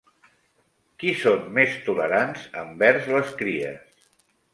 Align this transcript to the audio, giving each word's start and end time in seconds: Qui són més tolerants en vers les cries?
Qui 1.01 1.11
són 1.23 1.43
més 1.57 1.75
tolerants 1.89 2.47
en 2.61 2.73
vers 2.79 3.11
les 3.17 3.35
cries? 3.43 4.09